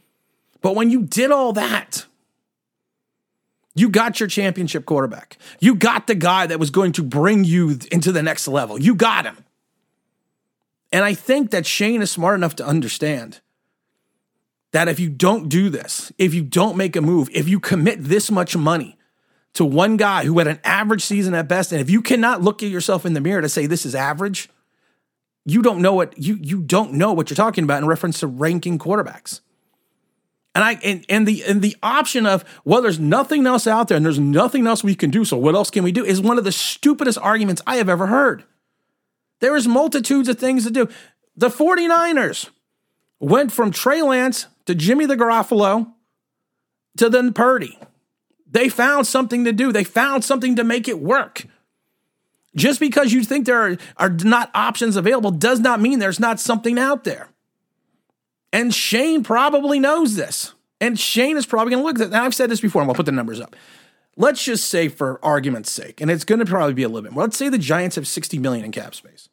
But 0.60 0.76
when 0.76 0.90
you 0.90 1.02
did 1.02 1.32
all 1.32 1.52
that, 1.54 2.06
you 3.74 3.88
got 3.88 4.20
your 4.20 4.28
championship 4.28 4.86
quarterback. 4.86 5.38
You 5.58 5.74
got 5.74 6.06
the 6.06 6.14
guy 6.14 6.46
that 6.46 6.60
was 6.60 6.70
going 6.70 6.92
to 6.92 7.02
bring 7.02 7.42
you 7.42 7.76
into 7.90 8.12
the 8.12 8.22
next 8.22 8.46
level. 8.46 8.80
You 8.80 8.94
got 8.94 9.24
him. 9.24 9.44
And 10.92 11.04
I 11.04 11.14
think 11.14 11.50
that 11.50 11.66
Schoen 11.66 12.00
is 12.00 12.12
smart 12.12 12.36
enough 12.36 12.54
to 12.56 12.64
understand 12.64 13.40
that 14.70 14.86
if 14.86 15.00
you 15.00 15.08
don't 15.08 15.48
do 15.48 15.68
this, 15.68 16.12
if 16.16 16.32
you 16.32 16.42
don't 16.42 16.76
make 16.76 16.94
a 16.94 17.02
move, 17.02 17.28
if 17.32 17.48
you 17.48 17.58
commit 17.58 18.04
this 18.04 18.30
much 18.30 18.56
money 18.56 18.95
to 19.56 19.64
one 19.64 19.96
guy 19.96 20.24
who 20.24 20.38
had 20.38 20.46
an 20.46 20.60
average 20.64 21.02
season 21.02 21.34
at 21.34 21.48
best, 21.48 21.72
and 21.72 21.80
if 21.80 21.90
you 21.90 22.02
cannot 22.02 22.42
look 22.42 22.62
at 22.62 22.68
yourself 22.68 23.04
in 23.04 23.14
the 23.14 23.20
mirror 23.20 23.40
to 23.40 23.48
say 23.48 23.66
this 23.66 23.86
is 23.86 23.94
average, 23.94 24.48
you 25.44 25.62
don't 25.62 25.80
know 25.80 25.94
what 25.94 26.18
you 26.18 26.38
you 26.40 26.60
don't 26.60 26.92
know 26.92 27.12
what 27.12 27.30
you're 27.30 27.36
talking 27.36 27.64
about 27.64 27.82
in 27.82 27.88
reference 27.88 28.20
to 28.20 28.26
ranking 28.26 28.78
quarterbacks. 28.78 29.40
And 30.54 30.64
I 30.64 30.72
and, 30.82 31.04
and 31.08 31.26
the 31.26 31.44
and 31.44 31.62
the 31.62 31.76
option 31.82 32.26
of 32.26 32.44
well, 32.64 32.82
there's 32.82 32.98
nothing 32.98 33.46
else 33.46 33.66
out 33.66 33.88
there 33.88 33.96
and 33.96 34.04
there's 34.04 34.18
nothing 34.18 34.66
else 34.66 34.82
we 34.84 34.94
can 34.94 35.10
do. 35.10 35.24
So 35.24 35.36
what 35.36 35.54
else 35.54 35.70
can 35.70 35.84
we 35.84 35.92
do? 35.92 36.04
Is 36.04 36.20
one 36.20 36.38
of 36.38 36.44
the 36.44 36.52
stupidest 36.52 37.18
arguments 37.18 37.62
I 37.66 37.76
have 37.76 37.88
ever 37.88 38.08
heard. 38.08 38.44
There 39.40 39.56
is 39.56 39.68
multitudes 39.68 40.28
of 40.28 40.38
things 40.38 40.64
to 40.64 40.70
do. 40.70 40.88
The 41.36 41.48
49ers 41.48 42.50
went 43.20 43.52
from 43.52 43.70
Trey 43.70 44.02
Lance 44.02 44.46
to 44.64 44.74
Jimmy 44.74 45.06
the 45.06 45.16
Garoppolo 45.16 45.92
to 46.96 47.08
then 47.08 47.32
Purdy. 47.32 47.78
They 48.50 48.68
found 48.68 49.06
something 49.06 49.44
to 49.44 49.52
do. 49.52 49.72
They 49.72 49.84
found 49.84 50.24
something 50.24 50.56
to 50.56 50.64
make 50.64 50.88
it 50.88 51.00
work. 51.00 51.46
Just 52.54 52.80
because 52.80 53.12
you 53.12 53.22
think 53.22 53.44
there 53.44 53.60
are, 53.72 53.76
are 53.98 54.08
not 54.08 54.50
options 54.54 54.96
available 54.96 55.30
does 55.30 55.60
not 55.60 55.80
mean 55.80 55.98
there's 55.98 56.20
not 56.20 56.40
something 56.40 56.78
out 56.78 57.04
there. 57.04 57.28
And 58.52 58.74
Schoen 58.74 59.22
probably 59.22 59.78
knows 59.78 60.16
this. 60.16 60.54
And 60.80 60.98
Schoen 60.98 61.36
is 61.36 61.46
probably 61.46 61.72
going 61.72 61.82
to 61.82 61.86
look 61.86 62.00
at 62.00 62.06
it. 62.06 62.10
Now, 62.10 62.24
I've 62.24 62.34
said 62.34 62.50
this 62.50 62.60
before, 62.60 62.82
and 62.82 62.88
we'll 62.88 62.94
put 62.94 63.06
the 63.06 63.12
numbers 63.12 63.40
up. 63.40 63.54
Let's 64.16 64.42
just 64.42 64.68
say, 64.68 64.88
for 64.88 65.22
argument's 65.22 65.70
sake, 65.70 66.00
and 66.00 66.10
it's 66.10 66.24
going 66.24 66.38
to 66.38 66.46
probably 66.46 66.72
be 66.72 66.82
a 66.82 66.88
little 66.88 67.02
bit 67.02 67.12
more. 67.12 67.24
Let's 67.24 67.36
say 67.36 67.50
the 67.50 67.58
Giants 67.58 67.96
have 67.96 68.06
60 68.06 68.38
million 68.38 68.64
in 68.64 68.72
cap 68.72 68.94
space. 68.94 69.28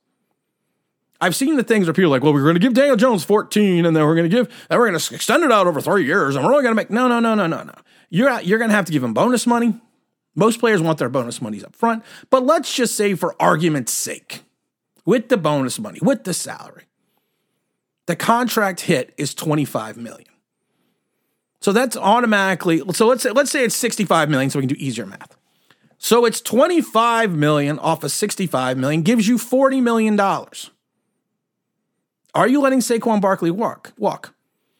I've 1.21 1.35
seen 1.35 1.55
the 1.55 1.63
things 1.63 1.85
where 1.85 1.93
people 1.93 2.07
are 2.07 2.17
like, 2.17 2.23
well, 2.23 2.33
we're 2.33 2.43
going 2.43 2.55
to 2.55 2.59
give 2.59 2.73
Daniel 2.73 2.97
Jones 2.97 3.23
14, 3.23 3.85
and 3.85 3.95
then 3.95 4.03
we're 4.05 4.15
going 4.15 4.29
to 4.29 4.35
give, 4.35 4.49
and 4.69 4.77
we're 4.77 4.89
going 4.89 4.99
to 4.99 5.15
extend 5.15 5.43
it 5.43 5.53
out 5.53 5.67
over 5.67 5.79
three 5.79 6.05
years, 6.05 6.35
and 6.35 6.43
we're 6.43 6.51
only 6.51 6.63
going 6.63 6.73
to 6.73 6.75
make, 6.75 6.89
no, 6.89 7.07
no, 7.07 7.21
no, 7.21 7.33
no, 7.33 7.47
no, 7.47 7.63
no. 7.63 7.73
You're, 8.13 8.41
you're 8.41 8.59
going 8.59 8.69
to 8.69 8.75
have 8.75 8.85
to 8.85 8.91
give 8.91 9.03
him 9.03 9.15
bonus 9.15 9.47
money. 9.47 9.73
Most 10.35 10.59
players 10.59 10.83
want 10.83 10.99
their 10.99 11.09
bonus 11.09 11.41
monies 11.41 11.63
up 11.63 11.75
front, 11.75 12.03
but 12.29 12.45
let's 12.45 12.71
just 12.71 12.95
say, 12.95 13.15
for 13.15 13.35
argument's 13.39 13.91
sake, 13.91 14.43
with 15.03 15.29
the 15.29 15.37
bonus 15.37 15.79
money, 15.79 15.97
with 15.99 16.23
the 16.23 16.33
salary, 16.33 16.83
the 18.05 18.15
contract 18.15 18.81
hit 18.81 19.15
is 19.17 19.33
25 19.33 19.97
million. 19.97 20.27
So 21.59 21.71
that's 21.71 21.97
automatically 21.97 22.83
so 22.91 23.07
let's 23.07 23.23
say 23.23 23.31
let's 23.31 23.49
say 23.49 23.63
it's 23.63 23.75
65 23.75 24.29
million 24.29 24.49
so 24.49 24.59
we 24.59 24.67
can 24.67 24.75
do 24.75 24.83
easier 24.83 25.05
math. 25.05 25.35
So 25.97 26.25
it's 26.25 26.41
25 26.41 27.31
million 27.31 27.79
off 27.79 28.03
of 28.03 28.11
65 28.11 28.77
million 28.77 29.01
gives 29.01 29.27
you 29.27 29.37
40 29.37 29.81
million 29.81 30.15
dollars. 30.15 30.69
Are 32.35 32.47
you 32.47 32.61
letting 32.61 32.79
Saquon 32.79 33.21
Barkley 33.21 33.49
walk? 33.49 33.93
Walk. 33.97 34.35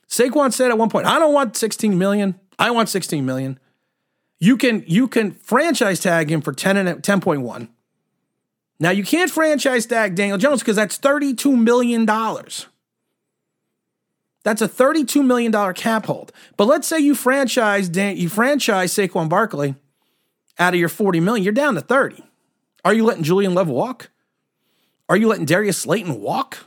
Saquon 0.10 0.52
said 0.52 0.72
at 0.72 0.78
one 0.78 0.90
point, 0.90 1.08
"I 1.08 1.20
don't 1.20 1.34
want 1.34 1.56
16 1.56 1.98
million. 1.98 2.38
I 2.64 2.72
want 2.72 2.88
16 2.88 3.26
million. 3.26 3.60
You 4.40 4.56
can 4.56 4.86
you 4.88 5.10
can 5.10 5.34
franchise 5.34 6.00
tag 6.00 6.32
him 6.32 6.42
for 6.42 6.54
10 6.54 6.78
and 6.78 7.04
10.1. 7.04 7.68
Now 8.80 8.90
you 8.90 9.04
can't 9.04 9.30
franchise 9.30 9.86
tag 9.86 10.16
Daniel 10.16 10.38
Jones 10.38 10.62
because 10.62 10.78
that's 10.78 10.96
32 10.96 11.58
million 11.58 12.06
dollars. 12.06 12.68
That's 14.44 14.62
a 14.62 14.70
$32 14.70 15.26
million 15.26 15.52
cap 15.74 16.06
hold. 16.06 16.32
But 16.56 16.66
let's 16.66 16.88
say 16.88 17.00
you 17.00 17.16
franchise 17.16 17.90
Dan, 17.90 18.16
you 18.16 18.30
franchise 18.30 18.94
Saquon 18.94 19.28
Barkley 19.28 19.76
out 20.58 20.74
of 20.74 20.80
your 20.80 20.90
40 20.90 21.20
million, 21.20 21.44
you're 21.44 21.52
down 21.52 21.76
to 21.76 21.82
30. 21.82 22.24
Are 22.86 22.94
you 22.94 23.04
letting 23.04 23.24
Julian 23.24 23.54
Love 23.54 23.68
walk? 23.68 24.10
Are 25.10 25.18
you 25.18 25.28
letting 25.28 25.46
Darius 25.46 25.80
Slayton 25.80 26.22
walk? 26.22 26.60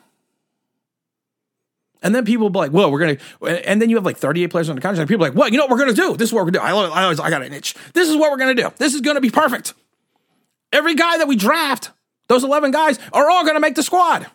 And 2.07 2.15
then 2.15 2.25
people 2.25 2.49
be 2.51 2.59
like, 2.61 2.73
well, 2.73 2.93
we're 2.93 3.17
to, 3.17 3.47
and 3.69 3.83
then 3.83 3.91
you 3.91 3.97
have 3.97 4.05
like 4.05 4.17
38 4.17 4.47
players 4.47 4.69
on 4.69 4.77
the 4.77 4.81
contract. 4.81 5.09
People 5.09 5.27
are 5.27 5.31
like, 5.31 5.37
well, 5.37 5.49
you 5.49 5.59
know 5.59 5.65
what 5.65 5.73
we're 5.73 5.79
to 5.89 5.95
do? 5.95 6.17
This 6.17 6.29
is 6.29 6.33
what 6.33 6.45
we're 6.45 6.53
to 6.53 6.59
do. 6.61 6.65
I, 6.65 6.71
I 6.71 7.03
always, 7.03 7.19
I 7.19 7.31
got 7.31 7.43
an 7.43 7.53
itch. 7.53 7.75
This 7.95 8.09
is 8.09 8.15
what 8.15 8.31
we're 8.31 8.39
to 8.55 8.63
do. 8.63 8.71
This 8.77 8.95
is 8.95 9.01
to 9.17 9.21
be 9.21 9.29
perfect. 9.29 9.75
Every 10.73 10.95
guy 10.95 11.19
that 11.19 11.27
we 11.27 11.35
draft, 11.35 11.91
those 12.29 12.45
11 12.45 12.71
guys, 12.71 13.01
are 13.13 13.29
all 13.29 13.43
to 13.57 13.61
make 13.61 13.75
the 13.75 13.83
squad. 13.83 14.29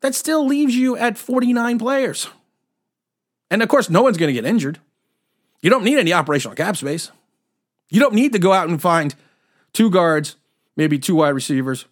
That 0.00 0.14
still 0.14 0.46
leaves 0.46 0.76
you 0.76 0.96
at 0.96 1.18
49 1.18 1.76
players. 1.80 2.28
And 3.50 3.64
of 3.64 3.68
course, 3.68 3.90
no 3.90 4.02
one's 4.02 4.16
to 4.28 4.32
get 4.32 4.46
injured. 4.46 4.78
You 5.60 5.70
don't 5.70 5.82
need 5.82 5.98
any 5.98 6.12
operational 6.12 6.54
cap 6.54 6.76
space. 6.76 7.10
You 7.90 7.98
don't 7.98 8.14
need 8.14 8.32
to 8.32 8.38
go 8.38 8.52
out 8.52 8.68
and 8.68 8.80
find 8.80 9.12
two 9.72 9.90
guards 9.90 10.36
maybe 10.76 10.98
two 10.98 11.16
wide 11.16 11.30
receivers, 11.30 11.86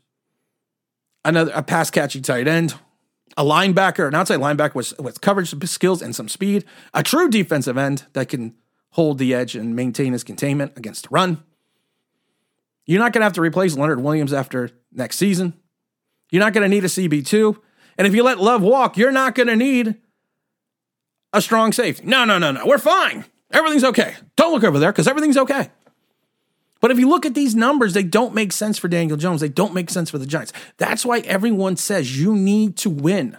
another 1.24 1.52
a 1.54 1.62
pass 1.62 1.90
catching 1.90 2.22
tight 2.22 2.48
end, 2.48 2.74
a 3.36 3.44
linebacker, 3.44 4.08
an 4.08 4.14
outside 4.14 4.40
linebacker 4.40 4.74
with, 4.74 4.98
with 4.98 5.20
coverage 5.20 5.54
skills 5.68 6.02
and 6.02 6.14
some 6.14 6.28
speed, 6.28 6.64
a 6.92 7.02
true 7.02 7.28
defensive 7.28 7.76
end 7.76 8.04
that 8.12 8.28
can 8.28 8.54
hold 8.90 9.18
the 9.18 9.34
edge 9.34 9.54
and 9.54 9.76
maintain 9.76 10.12
his 10.12 10.24
containment 10.24 10.72
against 10.76 11.04
the 11.04 11.08
run. 11.10 11.42
You're 12.86 12.98
not 12.98 13.12
going 13.12 13.20
to 13.20 13.26
have 13.26 13.34
to 13.34 13.40
replace 13.40 13.76
Leonard 13.76 14.02
Williams 14.02 14.32
after 14.32 14.70
next 14.92 15.16
season. 15.16 15.54
You're 16.30 16.40
not 16.40 16.52
going 16.52 16.62
to 16.62 16.68
need 16.68 16.84
a 16.84 16.88
CB2. 16.88 17.56
And 17.98 18.06
if 18.06 18.14
you 18.14 18.22
let 18.22 18.38
Love 18.38 18.62
walk, 18.62 18.96
you're 18.96 19.12
not 19.12 19.34
going 19.34 19.46
to 19.46 19.56
need 19.56 19.96
a 21.32 21.40
strong 21.40 21.72
safety. 21.72 22.04
No, 22.06 22.24
no, 22.24 22.38
no, 22.38 22.50
no. 22.50 22.66
We're 22.66 22.78
fine. 22.78 23.24
Everything's 23.52 23.84
okay. 23.84 24.14
Don't 24.36 24.52
look 24.52 24.64
over 24.64 24.78
there 24.78 24.92
because 24.92 25.06
everything's 25.06 25.36
okay. 25.36 25.70
But 26.80 26.90
if 26.90 26.98
you 26.98 27.08
look 27.08 27.26
at 27.26 27.34
these 27.34 27.54
numbers, 27.54 27.92
they 27.92 28.02
don't 28.02 28.34
make 28.34 28.52
sense 28.52 28.78
for 28.78 28.88
Daniel 28.88 29.16
Jones. 29.16 29.40
They 29.40 29.48
don't 29.48 29.74
make 29.74 29.90
sense 29.90 30.10
for 30.10 30.18
the 30.18 30.26
Giants. 30.26 30.52
That's 30.78 31.04
why 31.04 31.20
everyone 31.20 31.76
says 31.76 32.18
you 32.18 32.34
need 32.34 32.76
to 32.78 32.90
win 32.90 33.36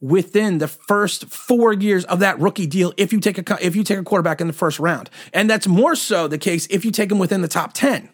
within 0.00 0.58
the 0.58 0.68
first 0.68 1.26
four 1.26 1.72
years 1.72 2.04
of 2.04 2.20
that 2.20 2.38
rookie 2.38 2.66
deal 2.66 2.92
if 2.96 3.12
you 3.12 3.20
take 3.20 3.38
a 3.38 3.58
if 3.64 3.74
you 3.74 3.82
take 3.82 3.98
a 3.98 4.04
quarterback 4.04 4.40
in 4.40 4.46
the 4.46 4.52
first 4.52 4.78
round. 4.78 5.10
And 5.32 5.48
that's 5.48 5.66
more 5.66 5.96
so 5.96 6.28
the 6.28 6.38
case 6.38 6.66
if 6.70 6.84
you 6.84 6.90
take 6.90 7.10
him 7.10 7.18
within 7.18 7.42
the 7.42 7.48
top 7.48 7.72
10. 7.72 8.10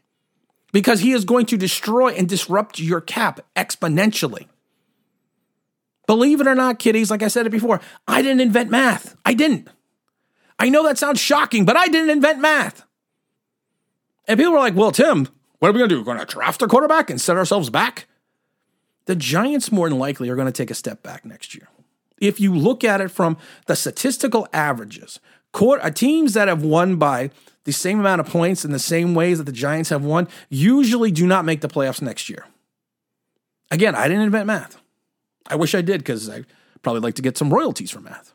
Because 0.73 1.01
he 1.01 1.13
is 1.13 1.25
going 1.25 1.47
to 1.47 1.57
destroy 1.57 2.15
and 2.15 2.29
disrupt 2.29 2.81
your 2.81 3.01
cap 3.01 3.41
exponentially. 3.55 4.49
Believe 6.07 6.41
it 6.41 6.49
or 6.49 6.55
not, 6.55 6.79
kiddies, 6.79 7.11
like 7.11 7.23
I 7.23 7.29
said 7.29 7.47
it 7.47 7.51
before, 7.51 7.81
I 8.07 8.23
didn't 8.23 8.41
invent 8.41 8.71
math. 8.71 9.17
I 9.25 9.35
didn't. 9.35 9.69
I 10.59 10.69
know 10.69 10.83
that 10.85 10.99
sounds 10.99 11.21
shocking, 11.21 11.65
but 11.65 11.77
I 11.77 11.87
didn't 11.87 12.11
invent 12.11 12.41
math. 12.41 12.85
And 14.27 14.39
people 14.39 14.53
were 14.53 14.59
like, 14.59 14.75
well, 14.75 14.93
Tim, 14.93 15.29
what 15.59 15.69
are 15.69 15.73
we 15.73 15.79
going 15.79 15.89
to 15.89 15.95
do? 15.95 16.01
We're 16.01 16.15
going 16.15 16.19
to 16.19 16.27
draft 16.27 16.63
a 16.63 16.69
quarterback 16.69 17.11
and 17.11 17.21
set 17.21 17.37
ourselves 17.37 17.71
back? 17.71 18.07
The 19.07 19.17
Giants 19.17 19.71
more 19.71 19.89
than 19.89 19.99
likely 19.99 20.29
are 20.31 20.37
going 20.37 20.47
to 20.47 20.53
take 20.53 20.71
a 20.71 20.75
step 20.75 21.03
back 21.03 21.25
next 21.25 21.55
year. 21.55 21.69
If 22.19 22.41
you 22.41 22.55
look 22.55 22.85
at 22.85 23.01
it 23.01 23.11
from 23.11 23.37
the 23.67 23.77
statistical 23.77 24.49
averages, 24.53 25.21
uh, 25.55 25.91
teams 25.91 26.35
that 26.35 26.49
have 26.49 26.63
won 26.63 26.97
by 26.97 27.31
the 27.65 27.73
same 27.73 28.01
amount 28.01 28.21
of 28.21 28.29
points 28.29 28.65
in 28.65 28.73
the 28.73 28.79
same 28.79 29.15
ways 29.15 29.39
that 29.39 29.45
the 29.45 29.53
Giants 29.53 29.91
have 29.91 30.05
won 30.05 30.29
usually 30.49 31.11
do 31.11 31.27
not 31.27 31.45
make 31.45 31.61
the 31.61 31.69
playoffs 31.69 32.03
next 32.03 32.29
year. 32.29 32.47
Again, 33.71 33.95
I 33.95 34.09
didn't 34.09 34.23
invent 34.23 34.47
math. 34.47 34.81
I 35.47 35.57
wish 35.57 35.75
I 35.75 35.83
did 35.83 35.99
because 35.99 36.29
I 36.29 36.45
probably 36.83 37.01
like 37.01 37.15
to 37.15 37.23
get 37.23 37.37
some 37.37 37.53
royalties 37.53 37.91
from 37.91 38.05
math. 38.05 38.33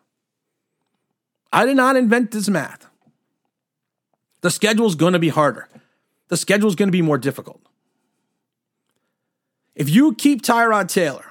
I 1.51 1.65
did 1.65 1.77
not 1.77 1.95
invent 1.95 2.31
this 2.31 2.49
math. 2.49 2.88
The 4.41 4.51
schedule 4.51 4.87
is 4.87 4.95
going 4.95 5.13
to 5.13 5.19
be 5.19 5.29
harder. 5.29 5.67
The 6.29 6.37
schedule 6.37 6.69
is 6.69 6.75
going 6.75 6.87
to 6.87 6.93
be 6.93 7.01
more 7.01 7.17
difficult. 7.17 7.61
If 9.75 9.89
you 9.89 10.13
keep 10.13 10.41
Tyrod 10.41 10.87
Taylor, 10.87 11.25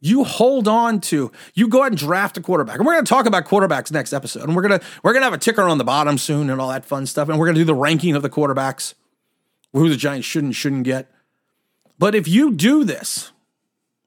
you 0.00 0.24
hold 0.24 0.68
on 0.68 1.00
to, 1.00 1.32
you 1.54 1.68
go 1.68 1.80
ahead 1.80 1.92
and 1.92 1.98
draft 1.98 2.36
a 2.36 2.40
quarterback. 2.40 2.76
And 2.76 2.86
we're 2.86 2.94
going 2.94 3.04
to 3.04 3.08
talk 3.08 3.26
about 3.26 3.44
quarterbacks 3.46 3.90
next 3.90 4.12
episode. 4.12 4.44
And 4.44 4.54
we're 4.54 4.62
going 4.62 4.78
to 4.78 4.86
we're 5.02 5.12
going 5.12 5.22
to 5.22 5.26
have 5.26 5.32
a 5.32 5.38
ticker 5.38 5.62
on 5.62 5.78
the 5.78 5.84
bottom 5.84 6.18
soon 6.18 6.50
and 6.50 6.60
all 6.60 6.68
that 6.68 6.84
fun 6.84 7.06
stuff. 7.06 7.28
And 7.28 7.38
we're 7.38 7.46
going 7.46 7.56
to 7.56 7.60
do 7.60 7.64
the 7.64 7.74
ranking 7.74 8.14
of 8.14 8.22
the 8.22 8.30
quarterbacks, 8.30 8.94
who 9.72 9.88
the 9.88 9.96
Giants 9.96 10.26
should 10.26 10.44
and 10.44 10.54
shouldn't 10.54 10.84
get. 10.84 11.10
But 11.98 12.14
if 12.14 12.28
you 12.28 12.52
do 12.52 12.84
this, 12.84 13.32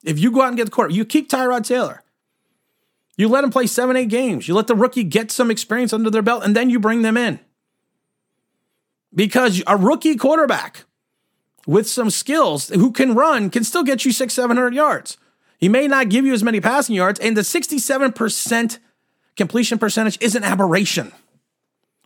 if 0.04 0.18
you 0.18 0.32
go 0.32 0.42
out 0.42 0.48
and 0.48 0.58
get 0.58 0.66
the 0.66 0.72
quarterback, 0.72 0.96
you 0.96 1.06
keep 1.06 1.30
Tyrod 1.30 1.68
Taylor. 1.68 2.04
You 3.18 3.28
let 3.28 3.44
him 3.44 3.52
play 3.52 3.68
seven, 3.68 3.98
eight 3.98 4.10
games. 4.10 4.48
You 4.48 4.54
let 4.54 4.68
the 4.68 4.76
rookie 4.76 5.04
get 5.04 5.30
some 5.30 5.52
experience 5.52 5.92
under 5.92 6.10
their 6.10 6.22
belt, 6.22 6.44
and 6.44 6.56
then 6.56 6.70
you 6.70 6.80
bring 6.80 7.02
them 7.02 7.18
in. 7.18 7.40
Because 9.14 9.62
a 9.68 9.76
rookie 9.76 10.16
quarterback 10.16 10.86
with 11.68 11.88
some 11.88 12.10
skills 12.10 12.70
who 12.70 12.92
can 12.92 13.14
run 13.14 13.50
can 13.50 13.64
still 13.64 13.84
get 13.84 14.06
you 14.06 14.12
six, 14.12 14.34
700 14.34 14.74
yards. 14.74 15.18
He 15.58 15.70
may 15.70 15.88
not 15.88 16.10
give 16.10 16.26
you 16.26 16.34
as 16.34 16.44
many 16.44 16.60
passing 16.60 16.96
yards, 16.96 17.20
and 17.20 17.38
the 17.38 17.42
67% 17.42 18.80
completion 19.36 19.78
percentage 19.78 20.18
is 20.22 20.36
an 20.36 20.44
aberration. 20.44 21.12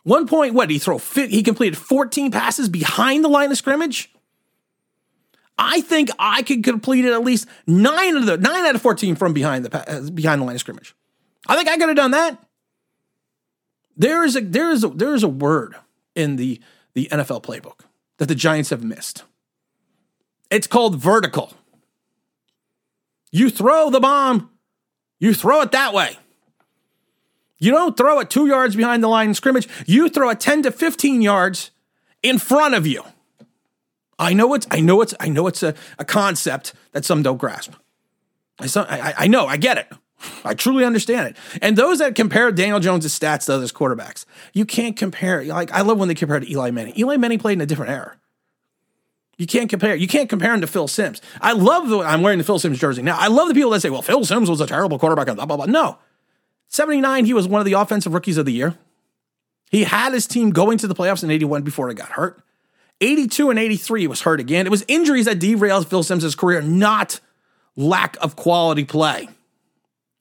One 0.03 0.27
point, 0.27 0.53
what, 0.53 0.69
he 0.69 0.77
throw 0.77 0.97
he 0.97 1.41
completed 1.41 1.77
14 1.77 2.31
passes 2.31 2.69
behind 2.69 3.23
the 3.23 3.29
line 3.29 3.49
of 3.49 3.57
scrimmage? 3.57 4.11
I 5.57 5.81
think 5.81 6.09
I 6.19 6.43
could 6.43 6.63
complete 6.63 7.05
at 7.05 7.23
least 7.23 7.47
nine 7.65 8.17
of 8.17 8.25
the 8.25 8.37
nine 8.37 8.65
out 8.65 8.75
of 8.75 8.81
14 8.81 9.15
from 9.15 9.33
behind 9.33 9.65
the 9.65 9.89
uh, 9.89 10.09
behind 10.11 10.41
the 10.41 10.45
line 10.45 10.55
of 10.55 10.59
scrimmage. 10.59 10.93
I 11.47 11.55
think 11.55 11.69
I 11.69 11.77
could 11.77 11.87
have 11.87 11.95
done 11.95 12.11
that. 12.11 12.43
There 13.95 14.23
is 14.25 14.35
a 14.35 14.41
there 14.41 14.69
is 14.69 14.83
a, 14.83 14.89
there 14.89 15.15
is 15.15 15.23
a 15.23 15.29
word 15.29 15.75
in 16.13 16.35
the 16.35 16.59
the 16.95 17.07
NFL 17.11 17.43
playbook 17.43 17.81
that 18.17 18.27
the 18.27 18.35
Giants 18.35 18.71
have 18.71 18.83
missed. 18.83 19.23
It's 20.49 20.67
called 20.67 20.95
vertical. 20.95 21.53
You 23.31 23.49
throw 23.49 23.89
the 23.89 23.99
bomb, 23.99 24.49
you 25.19 25.33
throw 25.33 25.61
it 25.61 25.71
that 25.71 25.93
way. 25.93 26.17
You 27.57 27.71
don't 27.71 27.95
throw 27.95 28.19
it 28.19 28.29
two 28.29 28.47
yards 28.47 28.75
behind 28.75 29.03
the 29.03 29.07
line 29.07 29.29
of 29.29 29.35
scrimmage. 29.35 29.67
You 29.85 30.09
throw 30.09 30.29
it 30.29 30.39
10 30.39 30.63
to 30.63 30.71
15 30.71 31.21
yards 31.21 31.71
in 32.21 32.37
front 32.37 32.75
of 32.75 32.85
you. 32.85 33.03
I 34.17 34.33
know 34.33 34.53
it's 34.53 34.67
I 34.71 34.79
know 34.79 35.01
it's 35.01 35.13
I 35.19 35.29
know 35.29 35.47
it's 35.47 35.63
a, 35.63 35.73
a 35.99 36.05
concept 36.05 36.73
that 36.93 37.05
some 37.05 37.21
don't 37.21 37.37
grasp. 37.37 37.73
I, 38.59 38.67
I, 38.75 39.13
I 39.19 39.27
know, 39.27 39.47
I 39.47 39.57
get 39.57 39.77
it. 39.77 39.91
I 40.43 40.53
truly 40.53 40.85
understand 40.85 41.29
it. 41.29 41.59
And 41.61 41.77
those 41.77 41.99
that 41.99 42.15
compare 42.15 42.51
Daniel 42.51 42.79
Jones' 42.79 43.07
stats 43.07 43.45
to 43.45 43.53
other 43.53 43.65
quarterbacks, 43.67 44.25
you 44.53 44.65
can't 44.65 44.95
compare. 44.95 45.43
Like 45.43 45.71
I 45.71 45.81
love 45.81 45.97
when 45.97 46.07
they 46.07 46.15
compare 46.15 46.39
to 46.39 46.49
Eli 46.49 46.71
Manning. 46.71 46.97
Eli 46.97 47.17
Manning 47.17 47.39
played 47.39 47.53
in 47.53 47.61
a 47.61 47.65
different 47.65 47.91
era. 47.91 48.17
You 49.37 49.47
can't 49.47 49.69
compare. 49.69 49.95
You 49.95 50.07
can't 50.07 50.29
compare 50.29 50.53
him 50.53 50.61
to 50.61 50.67
Phil 50.67 50.87
Simms. 50.87 51.21
I 51.41 51.51
love 51.53 51.89
the. 51.89 51.99
I'm 51.99 52.21
wearing 52.21 52.37
the 52.37 52.45
Phil 52.45 52.59
Simms 52.59 52.79
jersey 52.79 53.01
now. 53.01 53.17
I 53.17 53.27
love 53.27 53.49
the 53.49 53.53
people 53.53 53.71
that 53.71 53.81
say, 53.81 53.89
"Well, 53.89 54.01
Phil 54.01 54.23
Simms 54.23 54.49
was 54.49 54.61
a 54.61 54.67
terrible 54.67 54.97
quarterback." 54.97 55.27
And 55.27 55.35
Blah 55.35 55.45
blah 55.45 55.57
blah. 55.57 55.65
No, 55.65 55.97
79. 56.69 57.25
He 57.25 57.33
was 57.33 57.47
one 57.47 57.59
of 57.59 57.65
the 57.65 57.73
offensive 57.73 58.13
rookies 58.13 58.37
of 58.37 58.45
the 58.45 58.53
year. 58.53 58.77
He 59.69 59.83
had 59.83 60.13
his 60.13 60.25
team 60.27 60.51
going 60.51 60.77
to 60.77 60.87
the 60.87 60.95
playoffs 60.95 61.23
in 61.23 61.31
81 61.31 61.63
before 61.63 61.89
it 61.89 61.95
got 61.95 62.09
hurt. 62.09 62.41
82 63.01 63.49
and 63.49 63.59
83 63.59 64.01
he 64.01 64.07
was 64.07 64.21
hurt 64.21 64.39
again. 64.39 64.65
It 64.65 64.69
was 64.69 64.85
injuries 64.87 65.25
that 65.25 65.39
derailed 65.39 65.87
Phil 65.87 66.03
Simms' 66.03 66.33
career, 66.35 66.61
not 66.61 67.19
lack 67.75 68.15
of 68.21 68.37
quality 68.37 68.85
play. 68.85 69.27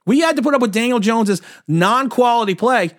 We 0.07 0.21
had 0.21 0.37
to 0.37 0.43
put 0.43 0.55
up 0.55 0.61
with 0.61 0.73
Daniel 0.73 1.01
Jones's 1.01 1.41
non-quality 1.67 2.55
play 2.55 2.91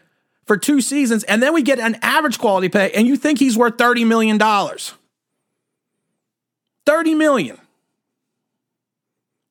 for 0.46 0.58
two 0.58 0.82
seasons, 0.82 1.24
and 1.24 1.42
then 1.42 1.54
we 1.54 1.62
get 1.62 1.80
an 1.80 1.98
average 2.02 2.40
quality 2.40 2.70
pay, 2.70 2.92
and 2.92 3.08
you 3.08 3.16
think 3.16 3.40
he's 3.40 3.58
worth 3.58 3.78
$30 3.78 4.06
million. 4.08 4.40
30 6.86 7.16
million. 7.16 7.58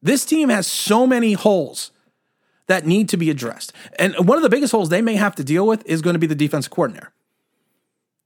This 0.03 0.25
team 0.25 0.51
has 0.51 0.67
so 0.67 1.07
many 1.07 1.33
holes 1.33 1.91
that 2.67 2.87
need 2.87 3.09
to 3.11 3.17
be 3.17 3.31
addressed. 3.31 3.73
And 3.99 4.15
one 4.27 4.37
of 4.37 4.43
the 4.43 4.49
biggest 4.49 4.71
holes 4.71 4.89
they 4.89 5.03
may 5.03 5.17
have 5.17 5.35
to 5.37 5.45
deal 5.45 5.67
with 5.67 5.85
is 5.87 6.03
going 6.03 6.15
to 6.15 6.19
be 6.21 6.27
the 6.27 6.35
defensive 6.35 6.71
coordinator. 6.71 7.13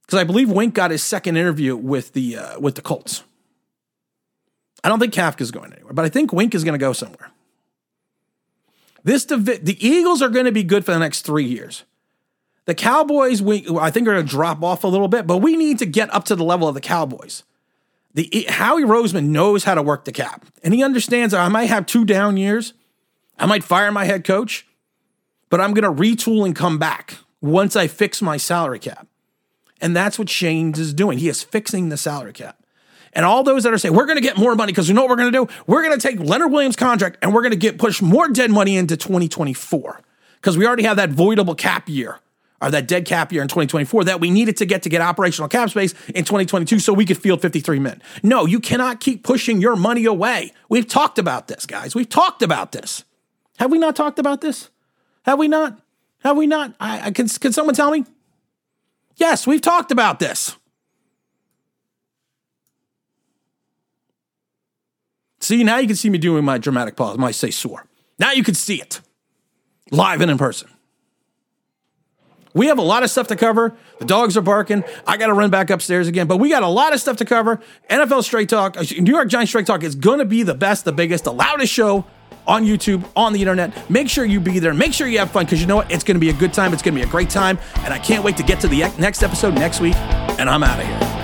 Because 0.02 0.20
I 0.20 0.24
believe 0.24 0.50
Wink 0.50 0.74
got 0.74 0.90
his 0.90 1.02
second 1.02 1.36
interview 1.36 1.76
with 1.76 2.14
the 2.14 2.38
uh, 2.38 2.60
with 2.60 2.76
the 2.76 2.82
Colts. 2.82 3.24
I 4.82 4.88
don't 4.88 4.98
think 4.98 5.12
Kafka's 5.12 5.50
going 5.50 5.72
anywhere, 5.72 5.92
but 5.92 6.04
I 6.04 6.08
think 6.08 6.32
Wink 6.32 6.54
is 6.54 6.64
going 6.64 6.72
to 6.72 6.78
go 6.78 6.92
somewhere. 6.92 7.30
This 9.04 9.24
divi- 9.24 9.58
the 9.58 9.86
Eagles 9.86 10.22
are 10.22 10.28
going 10.28 10.44
to 10.44 10.52
be 10.52 10.62
good 10.62 10.84
for 10.84 10.92
the 10.92 10.98
next 10.98 11.22
three 11.22 11.44
years. 11.44 11.84
The 12.66 12.74
Cowboys, 12.74 13.40
we, 13.40 13.66
I 13.80 13.90
think, 13.90 14.06
are 14.06 14.12
going 14.12 14.26
to 14.26 14.30
drop 14.30 14.62
off 14.62 14.84
a 14.84 14.88
little 14.88 15.08
bit, 15.08 15.26
but 15.26 15.38
we 15.38 15.56
need 15.56 15.78
to 15.78 15.86
get 15.86 16.12
up 16.12 16.24
to 16.24 16.36
the 16.36 16.44
level 16.44 16.68
of 16.68 16.74
the 16.74 16.80
Cowboys. 16.80 17.42
The 18.14 18.46
Howie 18.48 18.82
Roseman 18.82 19.28
knows 19.28 19.64
how 19.64 19.74
to 19.74 19.82
work 19.82 20.04
the 20.04 20.12
cap, 20.12 20.44
and 20.62 20.74
he 20.74 20.82
understands 20.82 21.32
I 21.32 21.48
might 21.48 21.66
have 21.66 21.86
two 21.86 22.04
down 22.04 22.36
years. 22.36 22.74
I 23.38 23.46
might 23.46 23.64
fire 23.64 23.92
my 23.92 24.04
head 24.04 24.24
coach, 24.24 24.66
but 25.48 25.60
I'm 25.60 25.72
going 25.72 25.84
to 25.84 26.02
retool 26.02 26.44
and 26.44 26.54
come 26.54 26.78
back 26.78 27.18
once 27.40 27.76
I 27.76 27.86
fix 27.86 28.20
my 28.20 28.36
salary 28.36 28.80
cap. 28.80 29.06
And 29.80 29.96
that's 29.96 30.18
what 30.18 30.28
Schoen's 30.28 30.78
is 30.78 30.92
doing. 30.92 31.18
He 31.18 31.28
is 31.28 31.42
fixing 31.42 31.88
the 31.88 31.96
salary 31.96 32.32
cap. 32.32 32.57
And 33.12 33.24
all 33.24 33.42
those 33.42 33.64
that 33.64 33.72
are 33.72 33.78
saying, 33.78 33.94
we're 33.94 34.06
going 34.06 34.16
to 34.16 34.22
get 34.22 34.36
more 34.36 34.54
money 34.54 34.72
because 34.72 34.88
you 34.88 34.94
know 34.94 35.02
what 35.02 35.10
we're 35.10 35.16
going 35.16 35.32
to 35.32 35.46
do? 35.46 35.52
We're 35.66 35.82
going 35.82 35.98
to 35.98 36.06
take 36.06 36.20
Leonard 36.20 36.52
Williams' 36.52 36.76
contract 36.76 37.18
and 37.22 37.34
we're 37.34 37.42
going 37.42 37.52
to 37.52 37.58
get 37.58 37.78
push 37.78 38.02
more 38.02 38.28
dead 38.28 38.50
money 38.50 38.76
into 38.76 38.96
2024 38.96 40.00
because 40.36 40.56
we 40.56 40.66
already 40.66 40.84
have 40.84 40.96
that 40.96 41.10
voidable 41.10 41.56
cap 41.56 41.88
year 41.88 42.20
or 42.60 42.70
that 42.70 42.88
dead 42.88 43.04
cap 43.04 43.32
year 43.32 43.42
in 43.42 43.48
2024 43.48 44.04
that 44.04 44.20
we 44.20 44.30
needed 44.30 44.56
to 44.56 44.66
get 44.66 44.82
to 44.82 44.88
get 44.88 45.00
operational 45.00 45.48
cap 45.48 45.70
space 45.70 45.94
in 46.08 46.24
2022 46.24 46.78
so 46.80 46.92
we 46.92 47.04
could 47.04 47.18
field 47.18 47.40
53 47.40 47.78
men. 47.78 48.02
No, 48.22 48.46
you 48.46 48.60
cannot 48.60 49.00
keep 49.00 49.22
pushing 49.22 49.60
your 49.60 49.76
money 49.76 50.04
away. 50.04 50.52
We've 50.68 50.86
talked 50.86 51.18
about 51.18 51.48
this, 51.48 51.66
guys. 51.66 51.94
We've 51.94 52.08
talked 52.08 52.42
about 52.42 52.72
this. 52.72 53.04
Have 53.58 53.70
we 53.70 53.78
not 53.78 53.96
talked 53.96 54.18
about 54.18 54.40
this? 54.40 54.70
Have 55.22 55.38
we 55.38 55.48
not? 55.48 55.80
Have 56.24 56.36
we 56.36 56.46
not? 56.46 56.74
I, 56.80 57.06
I 57.06 57.10
can, 57.10 57.28
can 57.28 57.52
someone 57.52 57.74
tell 57.74 57.90
me? 57.90 58.04
Yes, 59.16 59.46
we've 59.46 59.60
talked 59.60 59.90
about 59.90 60.18
this. 60.18 60.56
See, 65.48 65.64
now 65.64 65.78
you 65.78 65.86
can 65.86 65.96
see 65.96 66.10
me 66.10 66.18
doing 66.18 66.44
my 66.44 66.58
dramatic 66.58 66.94
pause 66.94 67.16
I 67.18 67.30
say 67.30 67.50
sore. 67.50 67.86
Now 68.18 68.32
you 68.32 68.44
can 68.44 68.52
see 68.52 68.82
it 68.82 69.00
live 69.90 70.20
and 70.20 70.30
in 70.30 70.36
person. 70.36 70.68
We 72.52 72.66
have 72.66 72.76
a 72.76 72.82
lot 72.82 73.02
of 73.02 73.08
stuff 73.08 73.28
to 73.28 73.36
cover. 73.36 73.74
The 73.98 74.04
dogs 74.04 74.36
are 74.36 74.42
barking. 74.42 74.84
I 75.06 75.16
got 75.16 75.28
to 75.28 75.32
run 75.32 75.48
back 75.48 75.70
upstairs 75.70 76.06
again, 76.06 76.26
but 76.26 76.36
we 76.36 76.50
got 76.50 76.64
a 76.64 76.68
lot 76.68 76.92
of 76.92 77.00
stuff 77.00 77.16
to 77.16 77.24
cover. 77.24 77.62
NFL 77.88 78.24
Straight 78.24 78.50
Talk, 78.50 78.76
uh, 78.76 78.84
New 78.98 79.10
York 79.10 79.28
Giants 79.28 79.50
Straight 79.50 79.64
Talk 79.64 79.82
is 79.84 79.94
going 79.94 80.18
to 80.18 80.26
be 80.26 80.42
the 80.42 80.52
best, 80.52 80.84
the 80.84 80.92
biggest, 80.92 81.24
the 81.24 81.32
loudest 81.32 81.72
show 81.72 82.04
on 82.46 82.66
YouTube, 82.66 83.08
on 83.16 83.32
the 83.32 83.40
internet. 83.40 83.88
Make 83.88 84.10
sure 84.10 84.26
you 84.26 84.40
be 84.40 84.58
there. 84.58 84.74
Make 84.74 84.92
sure 84.92 85.06
you 85.06 85.18
have 85.20 85.30
fun 85.30 85.46
because 85.46 85.62
you 85.62 85.66
know 85.66 85.76
what? 85.76 85.90
It's 85.90 86.04
going 86.04 86.16
to 86.16 86.20
be 86.20 86.28
a 86.28 86.34
good 86.34 86.52
time. 86.52 86.74
It's 86.74 86.82
going 86.82 86.94
to 86.94 87.00
be 87.00 87.08
a 87.08 87.10
great 87.10 87.30
time. 87.30 87.58
And 87.76 87.94
I 87.94 87.98
can't 87.98 88.22
wait 88.22 88.36
to 88.36 88.42
get 88.42 88.60
to 88.60 88.68
the 88.68 88.80
next 88.98 89.22
episode 89.22 89.54
next 89.54 89.80
week. 89.80 89.96
And 89.96 90.50
I'm 90.50 90.62
out 90.62 90.78
of 90.78 90.86
here. 90.86 91.17